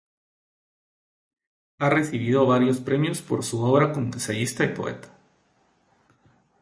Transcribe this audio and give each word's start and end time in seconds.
Ha 1.77 1.91
recibido 1.91 2.47
varios 2.47 2.79
premios 2.79 3.21
por 3.21 3.43
su 3.45 3.63
obra 3.63 3.93
como 3.93 4.07
ensayista 4.07 4.65
y 4.65 4.69
poeta. 4.73 5.15